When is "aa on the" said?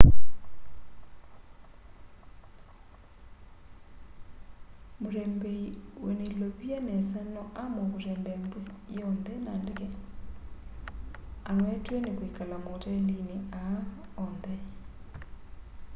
13.63-14.55